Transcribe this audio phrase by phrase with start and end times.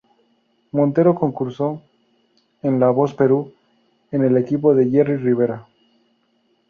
[0.71, 1.83] Montero concursó
[2.63, 3.53] en "La voz Perú"
[4.09, 5.67] en el equipo de Jerry Rivera.